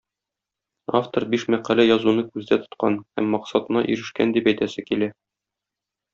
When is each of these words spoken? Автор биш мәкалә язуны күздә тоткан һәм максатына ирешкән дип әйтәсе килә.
Автор 0.99 1.25
биш 1.33 1.45
мәкалә 1.55 1.85
язуны 1.87 2.23
күздә 2.31 2.59
тоткан 2.63 2.97
һәм 3.19 3.29
максатына 3.35 3.85
ирешкән 3.97 4.35
дип 4.39 4.51
әйтәсе 4.55 4.87
килә. 4.91 5.13